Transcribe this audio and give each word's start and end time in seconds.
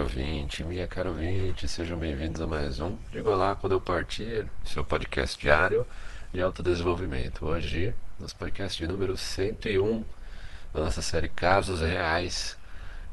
ouvinte, 0.00 0.64
minha 0.64 0.88
cara 0.88 1.10
ouvinte, 1.10 1.68
sejam 1.68 1.98
bem-vindos 1.98 2.40
a 2.40 2.46
mais 2.46 2.80
um 2.80 2.96
Digo 3.12 3.28
lá 3.34 3.54
quando 3.54 3.72
eu 3.72 3.80
partir, 3.80 4.46
seu 4.64 4.82
podcast 4.82 5.38
diário 5.38 5.86
de 6.32 6.40
autodesenvolvimento. 6.40 7.44
Hoje, 7.44 7.94
nosso 8.18 8.34
podcast 8.34 8.86
número 8.86 9.14
101 9.14 10.02
da 10.72 10.80
nossa 10.80 11.02
série 11.02 11.28
Casos 11.28 11.82
Reais, 11.82 12.56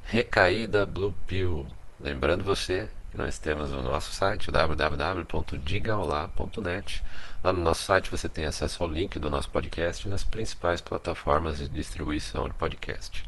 Recaída 0.05 0.85
Blue 0.85 1.13
Pill. 1.27 1.67
Lembrando 1.99 2.45
você 2.45 2.87
que 3.11 3.17
nós 3.17 3.37
temos 3.37 3.73
o 3.73 3.81
nosso 3.81 4.13
site 4.13 4.49
www.digaolá.net. 4.49 7.03
Lá 7.43 7.51
no 7.51 7.61
nosso 7.61 7.83
site 7.83 8.09
você 8.09 8.29
tem 8.29 8.45
acesso 8.45 8.81
ao 8.81 8.89
link 8.89 9.19
do 9.19 9.29
nosso 9.29 9.49
podcast 9.49 10.07
nas 10.07 10.23
principais 10.23 10.79
plataformas 10.79 11.57
de 11.57 11.67
distribuição 11.67 12.47
de 12.47 12.53
podcast. 12.53 13.25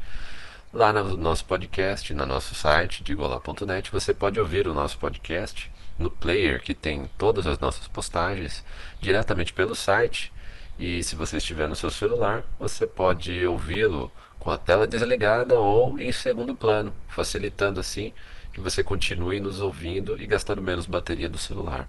Lá 0.74 0.92
no 0.92 1.16
nosso 1.16 1.44
podcast, 1.44 2.12
no 2.12 2.26
nosso 2.26 2.52
site, 2.52 3.04
digolá.net, 3.04 3.92
você 3.92 4.12
pode 4.12 4.40
ouvir 4.40 4.66
o 4.66 4.74
nosso 4.74 4.98
podcast 4.98 5.70
no 5.96 6.10
player 6.10 6.60
que 6.60 6.74
tem 6.74 7.08
todas 7.16 7.46
as 7.46 7.60
nossas 7.60 7.86
postagens 7.86 8.64
diretamente 9.00 9.52
pelo 9.52 9.76
site. 9.76 10.32
E 10.76 11.00
se 11.04 11.14
você 11.14 11.36
estiver 11.36 11.68
no 11.68 11.76
seu 11.76 11.92
celular, 11.92 12.42
você 12.58 12.88
pode 12.88 13.46
ouvi-lo 13.46 14.10
com 14.36 14.50
a 14.50 14.58
tela 14.58 14.84
desligada 14.84 15.54
ou 15.54 15.96
em 15.96 16.10
segundo 16.10 16.56
plano, 16.56 16.92
facilitando 17.06 17.78
assim 17.78 18.12
que 18.52 18.60
você 18.60 18.82
continue 18.82 19.38
nos 19.38 19.60
ouvindo 19.60 20.20
e 20.20 20.26
gastando 20.26 20.60
menos 20.60 20.86
bateria 20.86 21.28
do 21.28 21.38
celular. 21.38 21.88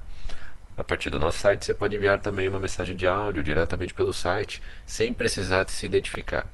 A 0.78 0.84
partir 0.84 1.10
do 1.10 1.20
nosso 1.20 1.40
site, 1.40 1.66
você 1.66 1.74
pode 1.74 1.96
enviar 1.96 2.20
também 2.20 2.48
uma 2.48 2.60
mensagem 2.60 2.96
de 2.96 3.08
áudio 3.08 3.42
diretamente 3.42 3.96
pelo 3.96 4.14
site, 4.14 4.62
sem 4.86 5.12
precisar 5.12 5.68
se 5.70 5.88
identificar. 5.88 6.46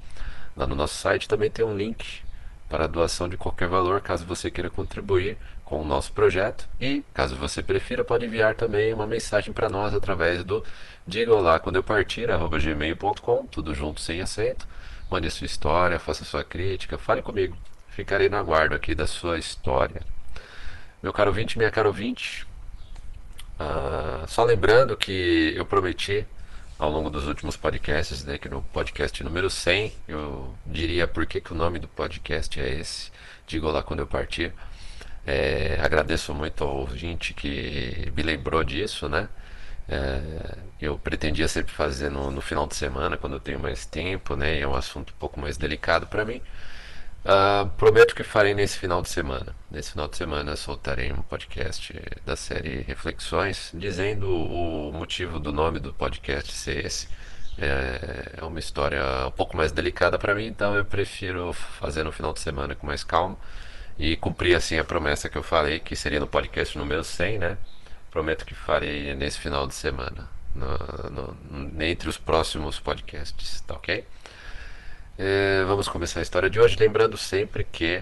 Lá 0.56 0.68
no 0.68 0.76
nosso 0.76 0.96
site 0.96 1.28
também 1.28 1.50
tem 1.50 1.66
um 1.66 1.76
link 1.76 2.22
para 2.70 2.88
doação 2.88 3.28
de 3.28 3.38
qualquer 3.38 3.68
valor, 3.68 4.02
caso 4.02 4.26
você 4.26 4.50
queira 4.50 4.70
contribuir 4.70 5.38
com 5.66 5.82
o 5.82 5.86
nosso 5.86 6.12
projeto. 6.14 6.68
E, 6.80 7.04
caso 7.14 7.36
você 7.36 7.62
prefira, 7.62 8.04
pode 8.04 8.26
enviar 8.26 8.56
também 8.56 8.94
uma 8.94 9.08
mensagem 9.08 9.54
para 9.54 9.70
nós 9.70 9.94
através 9.94 10.44
do 10.44 10.64
diga 11.06 11.34
olá 11.34 11.60
quando 11.60 11.78
eu 11.78 11.84
partir, 11.84 12.28
gmail.com, 12.28 13.46
tudo 13.48 13.74
junto 13.74 14.00
sem 14.00 14.22
acento. 14.22 14.68
Mande 15.10 15.30
sua 15.30 15.46
história, 15.46 16.00
faça 16.00 16.24
sua 16.24 16.44
crítica, 16.44 16.98
fale 16.98 17.22
comigo. 17.22 17.58
Ficarei 17.90 18.30
no 18.30 18.38
aguardo 18.38 18.74
aqui 18.74 18.96
da 18.96 19.06
sua 19.06 19.38
história. 19.38 20.02
Meu 21.04 21.12
caro 21.12 21.30
ouvinte, 21.30 21.58
minha 21.58 21.72
caro 21.72 21.90
ouvinte, 21.90 22.48
uh, 23.60 24.26
só 24.28 24.44
lembrando 24.44 24.96
que 24.96 25.54
eu 25.56 25.66
prometi 25.66 26.26
ao 26.82 26.90
longo 26.90 27.12
dos 27.12 27.28
últimos 27.28 27.56
podcasts, 27.56 28.26
né, 28.26 28.40
que 28.40 28.50
no 28.50 28.64
podcast 28.64 29.24
número 29.24 29.52
100 29.52 29.94
eu 30.08 30.52
diria 30.66 31.08
por 31.08 31.28
que, 31.28 31.40
que 31.40 31.54
o 31.54 31.56
nome 31.56 31.78
do 31.78 31.88
podcast 31.88 32.60
é 32.60 32.80
esse, 32.80 33.12
digo 33.46 33.70
lá 33.70 33.84
quando 33.84 34.00
eu 34.00 34.08
partir. 34.08 34.52
É, 35.24 35.78
agradeço 35.80 36.34
muito 36.34 36.64
ao 36.64 36.78
ouvinte 36.78 37.36
que 37.36 38.12
me 38.16 38.24
lembrou 38.24 38.64
disso, 38.64 39.08
né? 39.08 39.30
É, 39.88 40.58
eu 40.82 40.98
pretendia 40.98 41.48
sempre 41.48 41.72
fazer 41.72 42.10
no, 42.10 42.32
no, 42.32 42.42
final 42.42 42.66
de 42.66 42.76
semana, 42.76 43.16
quando 43.16 43.34
eu 43.34 43.40
tenho 43.40 43.60
mais 43.60 43.86
tempo, 43.86 44.36
né? 44.36 44.60
É 44.60 44.68
um 44.68 44.74
assunto 44.74 45.14
um 45.14 45.20
pouco 45.20 45.40
mais 45.40 45.58
delicado 45.58 46.08
para 46.08 46.26
mim. 46.26 46.42
Uh, 47.24 47.70
prometo 47.78 48.16
que 48.16 48.24
farei 48.24 48.54
nesse 48.56 48.80
final 48.80 49.02
de 49.02 49.10
semana. 49.10 49.56
Nesse 49.70 49.92
final 49.92 50.08
de 50.08 50.18
semana 50.18 50.56
soltarei 50.56 51.12
um 51.12 51.22
podcast 51.22 51.94
da 52.26 52.36
série 52.36 52.82
Reflexões, 52.82 53.70
dizendo 53.76 54.28
o 54.28 54.92
motivo 54.92 55.40
do 55.40 55.54
nome 55.54 55.80
do 55.80 55.94
podcast 55.94 56.52
ser 56.52 56.84
esse. 56.84 57.08
É, 57.60 58.38
é 58.38 58.44
uma 58.44 58.58
história 58.58 59.04
um 59.28 59.32
pouco 59.32 59.56
mais 59.56 59.72
delicada 59.72 60.18
para 60.18 60.34
mim, 60.34 60.48
então 60.48 60.76
eu 60.76 60.84
prefiro 60.84 61.54
fazer 61.54 62.04
no 62.04 62.12
final 62.12 62.34
de 62.34 62.40
semana 62.40 62.74
com 62.74 62.88
mais 62.88 63.04
calma 63.04 63.38
e 64.00 64.16
cumprir 64.16 64.56
assim 64.56 64.80
a 64.80 64.84
promessa 64.84 65.30
que 65.30 65.38
eu 65.38 65.44
falei, 65.44 65.80
que 65.80 65.96
seria 65.96 66.20
no 66.20 66.26
podcast 66.26 66.76
número 66.76 67.04
100, 67.04 67.38
né? 67.38 67.58
Prometo 68.10 68.46
que 68.46 68.56
farei 68.56 69.14
nesse 69.14 69.38
final 69.38 69.68
de 69.68 69.76
semana, 69.76 70.28
no, 70.56 71.36
no, 71.52 71.84
entre 71.84 72.10
os 72.10 72.18
próximos 72.18 72.80
podcasts, 72.80 73.62
tá 73.62 73.76
ok? 73.76 74.06
É, 75.24 75.64
vamos 75.66 75.88
começar 75.88 76.20
a 76.20 76.24
história 76.24 76.50
de 76.50 76.60
hoje, 76.60 76.76
lembrando 76.80 77.16
sempre 77.16 77.64
que 77.64 77.98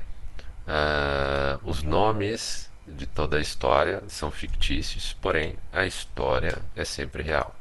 uh, 0.66 1.69
os 1.69 1.84
nomes 1.84 2.72
de 2.88 3.06
toda 3.06 3.35
a 3.35 3.41
história 3.41 4.02
são 4.07 4.31
fictícios, 4.31 5.12
porém 5.22 5.58
a 5.74 5.85
história 5.85 6.62
é 6.78 6.85
sempre 6.85 7.22
real. 7.22 7.53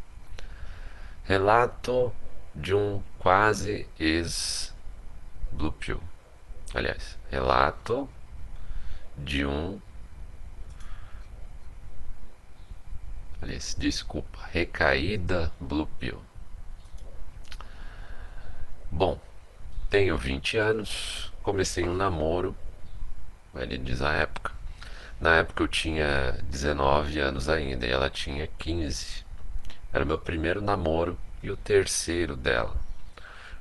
Relato 1.25 2.15
de 2.55 2.73
um 2.73 3.03
quase 3.19 3.89
ex-Blue 3.99 5.73
Pill. 5.73 6.01
Aliás, 6.73 7.19
relato 7.29 8.09
de 9.17 9.45
um. 9.45 9.81
Aliás, 13.43 13.75
desculpa, 13.77 14.39
recaída 14.53 15.51
Blue 15.59 15.89
Pill. 15.99 16.23
Bom, 18.93 19.21
tenho 19.91 20.19
20 20.19 20.57
anos, 20.59 21.33
comecei 21.43 21.85
um 21.89 21.95
namoro, 21.95 22.55
ele 23.55 23.79
diz 23.79 24.03
a 24.03 24.13
época. 24.13 24.53
Na 25.21 25.37
época 25.37 25.63
eu 25.63 25.69
tinha 25.69 26.33
19 26.45 27.19
anos 27.19 27.49
ainda 27.49 27.87
e 27.87 27.91
ela 27.91 28.11
tinha 28.11 28.47
15. 28.47 29.25
Era 29.93 30.05
meu 30.05 30.19
primeiro 30.19 30.61
namoro 30.61 31.19
e 31.43 31.51
o 31.51 31.57
terceiro 31.57 32.37
dela. 32.37 32.77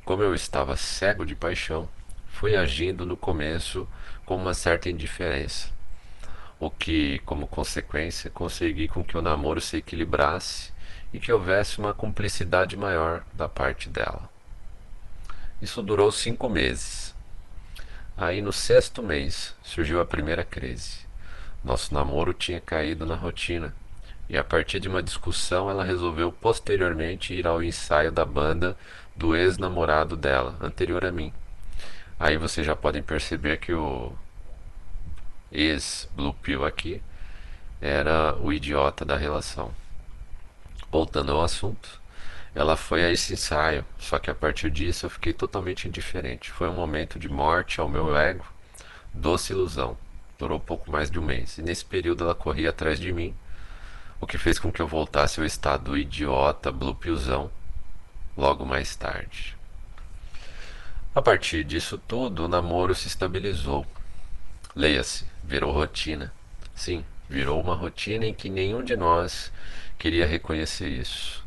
Como 0.04 0.22
eu 0.22 0.36
estava 0.36 0.76
cego 0.76 1.26
de 1.26 1.34
paixão, 1.34 1.88
fui 2.28 2.56
agindo 2.56 3.06
no 3.06 3.18
começo 3.18 3.88
com 4.26 4.36
uma 4.36 4.54
certa 4.54 4.90
indiferença, 4.90 5.70
o 6.60 6.70
que, 6.70 7.20
como 7.20 7.48
consequência, 7.48 8.30
consegui 8.30 8.88
com 8.88 9.04
que 9.04 9.18
o 9.18 9.22
namoro 9.22 9.62
se 9.62 9.78
equilibrasse 9.78 10.72
e 11.14 11.20
que 11.20 11.32
houvesse 11.32 11.80
uma 11.80 11.94
cumplicidade 11.94 12.76
maior 12.76 13.24
da 13.34 13.48
parte 13.48 13.90
dela. 13.90 14.30
Isso 15.62 15.82
durou 15.82 16.12
cinco 16.12 16.48
meses. 16.50 17.16
Aí 18.16 18.42
no 18.42 18.54
sexto 18.54 19.02
mês 19.02 19.56
surgiu 19.64 20.00
a 20.02 20.06
primeira 20.06 20.44
crise. 20.44 21.00
Nosso 21.64 21.94
namoro 21.94 22.34
tinha 22.34 22.60
caído 22.62 23.06
na 23.06 23.16
rotina 23.16 23.74
e 24.30 24.38
a 24.38 24.44
partir 24.44 24.80
de 24.80 24.88
uma 24.90 25.02
discussão 25.02 25.70
ela 25.70 25.84
resolveu 25.84 26.32
posteriormente 26.32 27.34
ir 27.34 27.48
ao 27.48 27.64
ensaio 27.64 28.12
da 28.12 28.26
banda 28.26 28.78
do 29.16 29.36
ex-namorado 29.36 30.16
dela, 30.16 30.56
anterior 30.62 31.06
a 31.06 31.12
mim. 31.12 31.34
Aí 32.20 32.38
vocês 32.38 32.66
já 32.66 32.76
podem 32.76 33.02
perceber 33.02 33.58
que 33.58 33.74
o 33.74 34.12
ex-Blue 35.52 36.34
Pill 36.34 36.66
aqui 36.66 37.02
era 37.80 38.36
o 38.36 38.52
idiota 38.52 39.06
da 39.06 39.16
relação. 39.16 39.72
Voltando 40.92 41.32
ao 41.32 41.42
assunto, 41.42 42.02
ela 42.58 42.76
foi 42.76 43.04
a 43.06 43.12
esse 43.12 43.34
ensaio, 43.34 43.86
só 44.00 44.18
que 44.18 44.32
a 44.32 44.34
partir 44.34 44.72
disso 44.72 45.06
eu 45.06 45.12
fiquei 45.12 45.32
totalmente 45.32 45.88
indiferente. 45.88 46.50
Foi 46.50 46.68
um 46.68 46.74
momento 46.74 47.20
de 47.20 47.30
morte 47.30 47.80
ao 47.80 47.88
meu 47.88 48.18
ego, 48.18 48.44
doce 49.14 49.54
ilusão. 49.54 49.96
Durou 50.40 50.60
pouco 50.60 50.92
mais 50.92 51.12
de 51.12 51.20
um 51.20 51.22
mês. 51.22 51.60
E 51.60 51.62
nesse 51.62 51.86
período 51.86 52.24
ela 52.24 52.34
corria 52.34 52.72
atrás 52.72 53.00
de 53.00 53.14
mim, 53.14 53.36
o 54.20 54.26
que 54.26 54.40
fez 54.40 54.58
com 54.58 54.72
que 54.72 54.82
eu 54.82 54.88
voltasse 54.88 55.40
ao 55.40 55.46
estado 55.46 55.96
idiota, 55.96 56.72
blue 56.72 56.98
logo 58.36 58.66
mais 58.66 58.96
tarde. 58.96 59.56
A 61.14 61.22
partir 61.22 61.64
disso 61.64 62.02
tudo, 62.08 62.46
o 62.46 62.48
namoro 62.48 62.96
se 62.96 63.08
estabilizou. 63.08 63.86
Leia-se, 64.76 65.26
virou 65.44 65.72
rotina. 65.72 66.34
Sim, 66.74 67.06
virou 67.30 67.62
uma 67.62 67.76
rotina 67.76 68.26
em 68.26 68.34
que 68.34 68.50
nenhum 68.50 68.84
de 68.84 68.98
nós 68.98 69.52
queria 70.00 70.26
reconhecer 70.26 70.90
isso. 70.90 71.46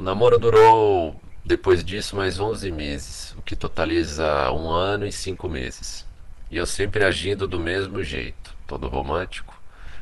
O 0.00 0.02
namoro 0.02 0.38
durou, 0.38 1.20
depois 1.44 1.84
disso, 1.84 2.16
mais 2.16 2.40
11 2.40 2.72
meses, 2.72 3.34
o 3.36 3.42
que 3.42 3.54
totaliza 3.54 4.50
um 4.50 4.70
ano 4.70 5.06
e 5.06 5.12
cinco 5.12 5.46
meses. 5.46 6.06
E 6.50 6.56
eu 6.56 6.64
sempre 6.64 7.04
agindo 7.04 7.46
do 7.46 7.60
mesmo 7.60 8.02
jeito, 8.02 8.56
todo 8.66 8.88
romântico, 8.88 9.54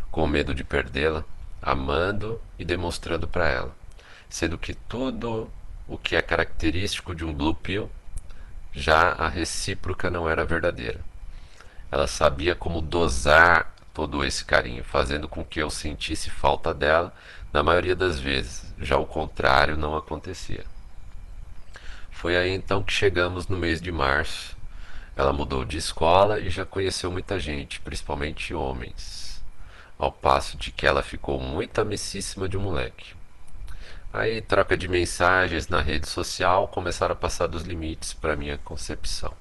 com 0.08 0.24
medo 0.24 0.54
de 0.54 0.62
perdê-la, 0.62 1.24
amando 1.60 2.40
e 2.56 2.64
demonstrando 2.64 3.26
para 3.26 3.48
ela, 3.48 3.76
sendo 4.28 4.56
que 4.56 4.72
tudo 4.72 5.50
o 5.88 5.98
que 5.98 6.14
é 6.14 6.22
característico 6.22 7.12
de 7.12 7.24
um 7.24 7.34
blue 7.34 7.56
pill, 7.56 7.90
já 8.72 9.14
a 9.14 9.28
recíproca 9.28 10.08
não 10.08 10.28
era 10.28 10.44
verdadeira. 10.44 11.00
Ela 11.90 12.06
sabia 12.06 12.54
como 12.54 12.80
dosar 12.80 13.74
todo 13.92 14.24
esse 14.24 14.44
carinho, 14.44 14.84
fazendo 14.84 15.26
com 15.26 15.44
que 15.44 15.60
eu 15.60 15.68
sentisse 15.68 16.30
falta 16.30 16.72
dela 16.72 17.12
na 17.52 17.62
maioria 17.62 17.96
das 17.96 18.18
vezes, 18.18 18.74
já 18.78 18.96
o 18.96 19.06
contrário 19.06 19.76
não 19.76 19.96
acontecia. 19.96 20.64
Foi 22.10 22.36
aí 22.36 22.50
então 22.50 22.82
que 22.82 22.92
chegamos 22.92 23.46
no 23.46 23.56
mês 23.56 23.80
de 23.80 23.92
março. 23.92 24.56
Ela 25.16 25.32
mudou 25.32 25.64
de 25.64 25.76
escola 25.76 26.40
e 26.40 26.50
já 26.50 26.64
conheceu 26.64 27.10
muita 27.10 27.38
gente, 27.38 27.80
principalmente 27.80 28.54
homens, 28.54 29.42
ao 29.98 30.12
passo 30.12 30.56
de 30.56 30.70
que 30.70 30.86
ela 30.86 31.02
ficou 31.02 31.40
muito 31.40 31.80
amicíssima 31.80 32.48
de 32.48 32.56
um 32.56 32.60
moleque. 32.60 33.14
Aí, 34.12 34.40
troca 34.40 34.76
de 34.76 34.88
mensagens 34.88 35.68
na 35.68 35.80
rede 35.80 36.08
social 36.08 36.68
começaram 36.68 37.12
a 37.12 37.16
passar 37.16 37.46
dos 37.46 37.62
limites 37.62 38.14
para 38.14 38.36
minha 38.36 38.58
concepção. 38.58 39.32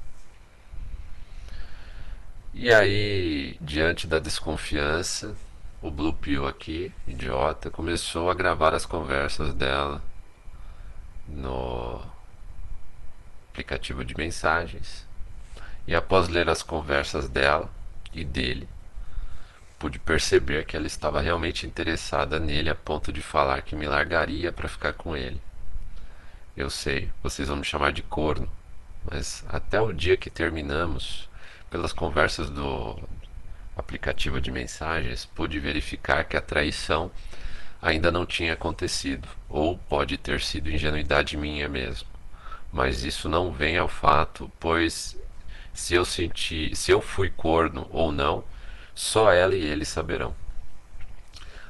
E 2.54 2.74
aí, 2.74 3.58
diante 3.62 4.08
da 4.08 4.20
desconfiança, 4.20 5.36
o 5.82 5.92
Blue 5.92 6.14
Pill 6.14 6.48
aqui, 6.48 6.92
idiota, 7.08 7.70
começou 7.70 8.30
a 8.30 8.34
gravar 8.34 8.74
as 8.74 8.86
conversas 8.86 9.54
dela 9.54 10.02
no 11.28 12.02
aplicativo 13.52 14.04
de 14.04 14.18
mensagens. 14.18 15.06
E 15.88 15.96
após 15.96 16.28
ler 16.28 16.50
as 16.50 16.64
conversas 16.64 17.30
dela 17.30 17.70
e 18.14 18.24
dele, 18.24 18.68
pude 19.78 20.00
perceber 20.00 20.66
que 20.66 20.76
ela 20.76 20.88
estava 20.88 21.22
realmente 21.22 21.68
interessada 21.68 22.40
nele 22.40 22.70
a 22.70 22.76
ponto 22.76 23.14
de 23.14 23.22
falar 23.22 23.62
que 23.62 23.76
me 23.76 23.86
largaria 23.88 24.52
para 24.52 24.68
ficar 24.68 24.94
com 24.94 25.16
ele. 25.16 25.40
Eu 26.56 26.72
sei, 26.72 27.12
vocês 27.22 27.48
vão 27.48 27.58
me 27.58 27.64
chamar 27.64 27.92
de 27.94 28.02
corno, 28.02 28.50
mas 29.10 29.46
até 29.48 29.80
o 29.80 29.94
dia 29.94 30.18
que 30.18 30.30
terminamos, 30.30 31.30
pelas 31.70 31.94
conversas 31.94 32.50
do 32.50 33.00
aplicativo 33.78 34.42
de 34.42 34.52
mensagens, 34.52 35.26
pude 35.26 35.60
verificar 35.60 36.24
que 36.24 36.36
a 36.36 36.42
traição 36.42 37.12
ainda 37.82 38.12
não 38.12 38.26
tinha 38.26 38.54
acontecido, 38.54 39.28
ou 39.48 39.78
pode 39.78 40.18
ter 40.18 40.42
sido 40.42 40.72
ingenuidade 40.72 41.38
minha 41.38 41.70
mesmo. 41.70 42.08
Mas 42.72 43.04
isso 43.04 43.30
não 43.30 43.52
vem 43.52 43.78
ao 43.78 43.88
fato, 43.88 44.52
pois 44.60 45.18
se 45.74 45.94
eu 45.94 46.04
senti, 46.04 46.76
se 46.76 46.92
eu 46.92 47.02
fui 47.02 47.30
corno 47.30 47.88
ou 47.92 48.12
não, 48.12 48.44
só 48.96 49.32
ela 49.32 49.56
e 49.56 49.64
ele 49.64 49.86
saberão. 49.86 50.36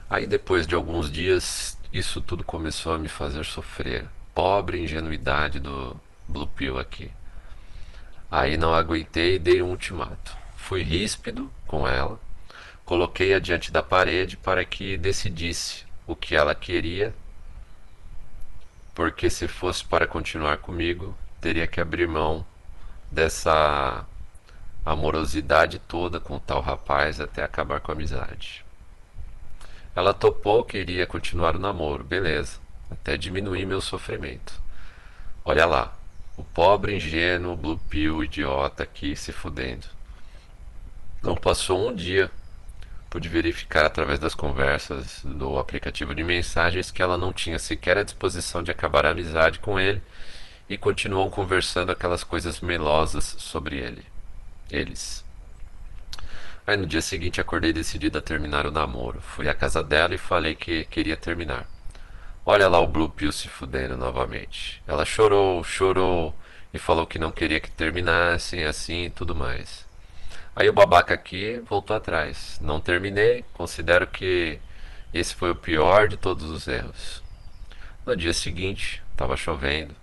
Aí 0.09 0.25
depois 0.25 0.65
de 0.65 0.73
alguns 0.73 1.11
dias, 1.11 1.77
isso 1.91 2.21
tudo 2.21 2.43
começou 2.43 2.93
a 2.93 2.97
me 2.97 3.09
fazer 3.09 3.43
sofrer. 3.43 4.07
Pobre 4.33 4.81
ingenuidade 4.81 5.59
do 5.59 5.99
Blue 6.27 6.47
Pill 6.47 6.79
aqui. 6.79 7.11
Aí 8.31 8.55
não 8.55 8.73
aguentei 8.73 9.35
e 9.35 9.39
dei 9.39 9.61
um 9.61 9.71
ultimato. 9.71 10.46
Fui 10.67 10.83
ríspido 10.83 11.49
com 11.65 11.87
ela, 11.87 12.19
coloquei-a 12.83 13.39
diante 13.39 13.71
da 13.71 13.81
parede 13.81 14.35
para 14.35 14.65
que 14.65 14.97
decidisse 14.97 15.85
o 16.05 16.13
que 16.13 16.35
ela 16.35 16.53
queria, 16.53 17.15
porque 18.93 19.29
se 19.29 19.47
fosse 19.47 19.85
para 19.85 20.05
continuar 20.05 20.57
comigo, 20.57 21.17
teria 21.39 21.65
que 21.67 21.79
abrir 21.79 22.05
mão 22.05 22.45
dessa 23.09 24.05
amorosidade 24.85 25.79
toda 25.79 26.19
com 26.19 26.37
tal 26.37 26.59
rapaz 26.59 27.21
até 27.21 27.41
acabar 27.41 27.79
com 27.79 27.93
a 27.93 27.95
amizade. 27.95 28.65
Ela 29.95 30.13
topou 30.13 30.65
que 30.65 30.77
iria 30.77 31.07
continuar 31.07 31.55
o 31.55 31.59
namoro, 31.59 32.03
beleza, 32.03 32.59
até 32.91 33.15
diminuir 33.15 33.65
meu 33.65 33.79
sofrimento. 33.79 34.61
Olha 35.45 35.65
lá, 35.65 35.97
o 36.35 36.43
pobre 36.43 36.93
ingênuo, 36.93 37.55
blue 37.55 37.79
pill, 37.89 38.21
idiota 38.21 38.83
aqui 38.83 39.15
se 39.15 39.31
fudendo. 39.31 39.95
Não 41.21 41.35
passou 41.35 41.89
um 41.89 41.95
dia, 41.95 42.29
pude 43.09 43.29
verificar 43.29 43.85
através 43.85 44.19
das 44.19 44.35
conversas 44.35 45.21
do 45.23 45.57
aplicativo 45.57 46.13
de 46.13 46.23
mensagens 46.23 46.91
que 46.91 47.01
ela 47.01 47.17
não 47.17 47.33
tinha 47.33 47.59
sequer 47.59 47.97
a 47.97 48.03
disposição 48.03 48.61
de 48.63 48.71
acabar 48.71 49.05
a 49.05 49.11
amizade 49.11 49.59
com 49.59 49.79
ele 49.79 50.01
e 50.69 50.77
continuou 50.77 51.29
conversando 51.29 51.91
aquelas 51.91 52.23
coisas 52.23 52.59
melosas 52.61 53.35
sobre 53.39 53.77
ele 53.77 54.17
eles. 54.71 55.25
Aí 56.65 56.75
no 56.75 56.85
dia 56.85 57.01
seguinte 57.01 57.39
acordei 57.39 57.71
decidido 57.71 58.17
a 58.17 58.21
terminar 58.21 58.65
o 58.65 58.71
namoro. 58.71 59.21
Fui 59.21 59.47
à 59.47 59.53
casa 59.53 59.83
dela 59.83 60.13
e 60.13 60.17
falei 60.17 60.55
que 60.55 60.85
queria 60.85 61.15
terminar. 61.15 61.65
Olha 62.45 62.67
lá 62.67 62.79
o 62.79 62.87
Blue 62.87 63.09
Pill 63.09 63.31
se 63.31 63.47
fudendo 63.47 63.97
novamente. 63.97 64.81
Ela 64.85 65.05
chorou, 65.05 65.63
chorou 65.63 66.35
e 66.73 66.79
falou 66.79 67.05
que 67.05 67.19
não 67.19 67.31
queria 67.31 67.59
que 67.59 67.71
terminassem 67.71 68.65
assim 68.65 69.05
e 69.05 69.09
tudo 69.09 69.33
mais. 69.35 69.86
Aí 70.59 70.67
o 70.67 70.73
babaca 70.73 71.13
aqui 71.13 71.61
voltou 71.69 71.95
atrás. 71.95 72.57
Não 72.59 72.81
terminei, 72.81 73.45
considero 73.53 74.07
que 74.07 74.59
esse 75.13 75.35
foi 75.35 75.51
o 75.51 75.55
pior 75.55 76.07
de 76.07 76.17
todos 76.17 76.49
os 76.49 76.67
erros. 76.67 77.21
No 78.03 78.15
dia 78.15 78.33
seguinte, 78.33 79.03
estava 79.11 79.37
chovendo. 79.37 79.93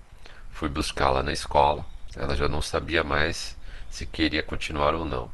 Fui 0.52 0.68
buscá-la 0.68 1.24
na 1.24 1.32
escola. 1.32 1.84
Ela 2.14 2.36
já 2.36 2.48
não 2.48 2.62
sabia 2.62 3.02
mais 3.02 3.58
se 3.90 4.06
queria 4.06 4.44
continuar 4.44 4.94
ou 4.94 5.04
não. 5.04 5.28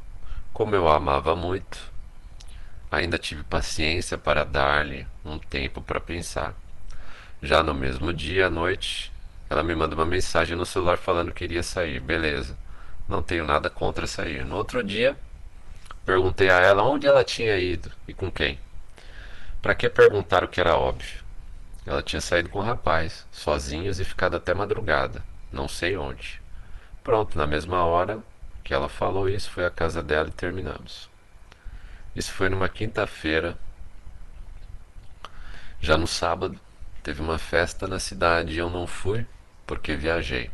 Como 0.51 0.73
eu 0.73 0.87
a 0.87 0.95
amava 0.95 1.35
muito, 1.35 1.77
ainda 2.89 3.19
tive 3.19 3.43
paciência 3.43 4.17
para 4.17 4.43
dar-lhe 4.43 5.05
um 5.23 5.37
tempo 5.37 5.83
para 5.83 5.99
pensar. 5.99 6.55
Já 7.43 7.61
no 7.61 7.75
mesmo 7.75 8.11
dia 8.11 8.47
à 8.47 8.49
noite, 8.49 9.11
ela 9.47 9.61
me 9.61 9.75
manda 9.75 9.93
uma 9.93 10.03
mensagem 10.03 10.57
no 10.57 10.65
celular 10.65 10.97
falando 10.97 11.31
que 11.31 11.43
iria 11.43 11.61
sair. 11.61 11.99
Beleza, 11.99 12.57
não 13.07 13.21
tenho 13.21 13.45
nada 13.45 13.69
contra 13.69 14.07
sair. 14.07 14.45
No 14.45 14.55
outro 14.55 14.83
dia, 14.83 15.17
perguntei 16.05 16.49
a 16.49 16.59
ela 16.59 16.83
onde 16.83 17.07
ela 17.07 17.23
tinha 17.23 17.57
ido 17.57 17.91
e 18.07 18.13
com 18.13 18.31
quem. 18.31 18.59
Para 19.61 19.75
que 19.75 19.89
perguntar 19.89 20.43
o 20.43 20.47
que 20.47 20.59
era 20.59 20.75
óbvio? 20.75 21.21
Ela 21.85 22.01
tinha 22.01 22.21
saído 22.21 22.49
com 22.49 22.59
o 22.59 22.61
um 22.61 22.65
rapaz, 22.65 23.25
sozinhos 23.31 23.99
e 23.99 24.05
ficado 24.05 24.35
até 24.35 24.53
madrugada, 24.53 25.23
não 25.51 25.67
sei 25.67 25.97
onde. 25.97 26.41
Pronto, 27.03 27.37
na 27.37 27.47
mesma 27.47 27.83
hora, 27.83 28.19
que 28.63 28.73
ela 28.73 28.87
falou 28.87 29.27
isso, 29.27 29.49
foi 29.49 29.65
à 29.65 29.71
casa 29.71 30.03
dela 30.03 30.29
e 30.29 30.31
terminamos. 30.31 31.09
Isso 32.15 32.31
foi 32.31 32.49
numa 32.49 32.69
quinta-feira. 32.69 33.57
Já 35.79 35.97
no 35.97 36.07
sábado, 36.07 36.59
teve 37.01 37.21
uma 37.21 37.37
festa 37.37 37.87
na 37.87 37.99
cidade 37.99 38.53
e 38.53 38.57
eu 38.57 38.69
não 38.69 38.85
fui 38.85 39.25
porque 39.65 39.95
viajei. 39.95 40.51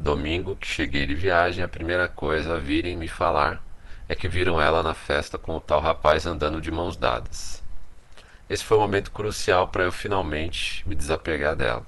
Domingo, 0.00 0.56
que 0.56 0.66
cheguei 0.66 1.04
de 1.04 1.14
viagem, 1.14 1.62
a 1.62 1.68
primeira 1.68 2.08
coisa 2.08 2.54
a 2.54 2.58
virem 2.58 2.96
me 2.96 3.06
falar 3.06 3.62
é 4.08 4.14
que 4.14 4.30
viram 4.30 4.58
ela 4.58 4.82
na 4.82 4.94
festa 4.94 5.36
com 5.36 5.54
o 5.54 5.60
tal 5.60 5.78
rapaz 5.78 6.24
andando 6.24 6.58
de 6.58 6.70
mãos 6.70 6.96
dadas. 6.96 7.62
Esse 8.48 8.64
foi 8.64 8.78
o 8.78 8.80
momento 8.80 9.10
crucial 9.10 9.68
para 9.68 9.84
eu 9.84 9.92
finalmente 9.92 10.88
me 10.88 10.94
desapegar 10.94 11.54
dela. 11.54 11.84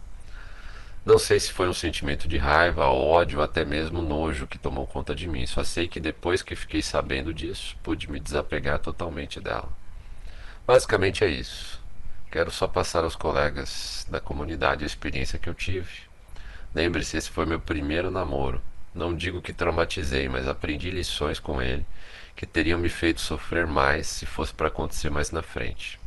Não 1.07 1.19
sei 1.19 1.41
se 1.41 1.55
foi 1.55 1.67
um 1.67 1.73
sentimento 1.73 2.29
de 2.29 2.37
raiva, 2.37 2.85
ódio 2.85 3.39
ou 3.39 3.45
até 3.45 3.65
mesmo 3.65 4.03
nojo 4.03 4.47
que 4.47 4.59
tomou 4.59 4.87
conta 4.87 5.15
de 5.15 5.27
mim. 5.27 5.47
Só 5.47 5.65
sei 5.65 5.89
que 5.89 5.99
depois 5.99 6.43
que 6.43 6.55
fiquei 6.55 6.83
sabendo 6.83 7.33
disso, 7.33 7.79
pude 7.83 8.13
me 8.13 8.21
desapegar 8.21 8.79
totalmente 8.79 9.41
dela. 9.41 9.71
Basicamente 10.67 11.25
é 11.25 11.29
isso. 11.29 11.83
Quero 12.31 12.51
só 12.51 12.69
passar 12.69 13.05
aos 13.05 13.17
colegas 13.17 14.07
da 14.11 14.21
comunidade 14.21 14.85
a 14.85 14.87
experiência 14.87 15.39
que 15.39 15.49
eu 15.49 15.55
tive. 15.55 16.12
Lembre-se, 16.75 17.17
esse 17.17 17.31
foi 17.31 17.47
meu 17.47 17.61
primeiro 17.61 18.11
namoro. 18.11 18.61
Não 18.95 19.15
digo 19.15 19.43
que 19.43 19.53
traumatizei, 19.53 20.29
mas 20.29 20.49
aprendi 20.49 20.91
lições 20.91 21.39
com 21.39 21.61
ele 21.61 21.87
que 22.35 22.47
teriam 22.47 22.79
me 22.79 22.89
feito 22.89 23.21
sofrer 23.21 23.67
mais 23.67 24.07
se 24.07 24.27
fosse 24.27 24.53
para 24.53 24.69
acontecer 24.69 25.11
mais 25.11 25.31
na 25.31 25.43
frente. 25.43 26.01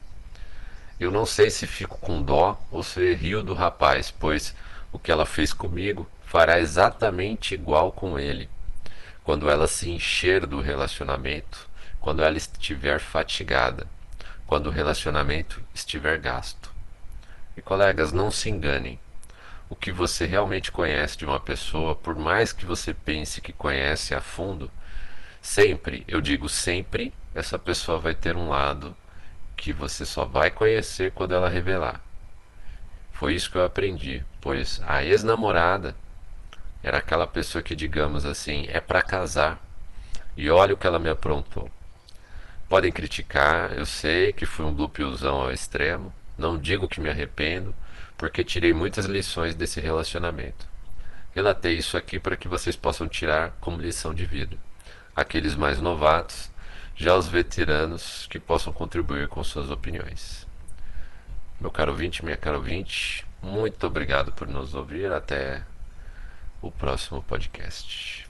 Eu 0.99 1.11
não 1.11 1.25
sei 1.25 1.49
se 1.49 1.67
fico 1.67 1.97
com 1.97 2.21
dó 2.21 2.59
ou 2.71 2.81
se 2.81 3.13
rio 3.13 3.43
do 3.43 3.53
rapaz, 3.53 4.11
pois 4.11 4.55
o 4.91 4.99
que 4.99 5.11
ela 5.11 5.25
fez 5.25 5.51
comigo, 5.51 6.09
fará 6.25 6.59
exatamente 6.59 7.53
igual 7.53 7.91
com 7.91 8.17
ele. 8.17 8.49
Quando 9.23 9.49
ela 9.49 9.67
se 9.67 9.89
encher 9.89 10.45
do 10.45 10.61
relacionamento, 10.61 11.67
quando 11.99 12.23
ela 12.23 12.37
estiver 12.37 12.99
fatigada, 12.99 13.87
quando 14.47 14.67
o 14.67 14.71
relacionamento 14.71 15.61
estiver 15.73 16.17
gasto. 16.17 16.71
E 17.57 17.61
colegas, 17.61 18.11
não 18.11 18.31
se 18.31 18.49
enganem. 18.49 18.99
O 19.69 19.75
que 19.75 19.91
você 19.91 20.25
realmente 20.25 20.71
conhece 20.71 21.17
de 21.17 21.25
uma 21.25 21.39
pessoa, 21.39 21.95
por 21.95 22.15
mais 22.15 22.53
que 22.53 22.65
você 22.65 22.93
pense 22.93 23.41
que 23.41 23.51
conhece 23.51 24.13
a 24.13 24.21
fundo, 24.21 24.69
sempre, 25.41 26.03
eu 26.07 26.21
digo 26.21 26.47
sempre, 26.47 27.13
essa 27.33 27.57
pessoa 27.57 27.99
vai 27.99 28.13
ter 28.13 28.35
um 28.35 28.49
lado 28.49 28.95
que 29.57 29.73
você 29.73 30.05
só 30.05 30.25
vai 30.25 30.51
conhecer 30.51 31.11
quando 31.11 31.33
ela 31.33 31.49
revelar. 31.49 32.01
Foi 33.11 33.33
isso 33.33 33.49
que 33.49 33.57
eu 33.57 33.65
aprendi, 33.65 34.23
pois 34.39 34.81
a 34.85 35.03
ex-namorada 35.03 35.95
era 36.83 36.99
aquela 36.99 37.25
pessoa 37.25 37.63
que, 37.63 37.75
digamos 37.75 38.25
assim, 38.25 38.67
é 38.69 38.79
para 38.79 39.01
casar. 39.01 39.59
E 40.37 40.49
olha 40.49 40.73
o 40.73 40.77
que 40.77 40.85
ela 40.85 40.99
me 40.99 41.09
aprontou. 41.09 41.71
Podem 42.69 42.91
criticar, 42.91 43.71
eu 43.73 43.85
sei 43.85 44.33
que 44.33 44.45
fui 44.45 44.65
um 44.65 44.73
blupiozão 44.73 45.41
ao 45.41 45.51
extremo, 45.51 46.13
não 46.37 46.57
digo 46.57 46.87
que 46.87 46.99
me 46.99 47.09
arrependo, 47.09 47.73
porque 48.17 48.43
tirei 48.43 48.73
muitas 48.73 49.05
lições 49.05 49.55
desse 49.55 49.79
relacionamento. 49.79 50.67
Relatei 51.33 51.77
isso 51.77 51.97
aqui 51.97 52.19
para 52.19 52.37
que 52.37 52.47
vocês 52.47 52.75
possam 52.75 53.07
tirar 53.07 53.51
como 53.59 53.81
lição 53.81 54.13
de 54.13 54.25
vida. 54.25 54.57
Aqueles 55.15 55.55
mais 55.55 55.81
novatos, 55.81 56.49
já 56.95 57.15
os 57.15 57.27
veteranos 57.27 58.25
que 58.29 58.39
possam 58.39 58.71
contribuir 58.71 59.27
com 59.27 59.43
suas 59.43 59.69
opiniões. 59.69 60.47
Meu 61.59 61.69
caro 61.71 61.91
ouvinte, 61.91 62.23
minha 62.23 62.37
caro 62.37 62.57
ouvinte, 62.57 63.25
muito 63.41 63.85
obrigado 63.85 64.31
por 64.31 64.47
nos 64.47 64.73
ouvir. 64.73 65.11
Até 65.11 65.63
o 66.61 66.71
próximo 66.71 67.21
podcast. 67.21 68.24